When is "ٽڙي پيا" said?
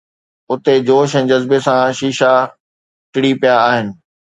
3.11-3.55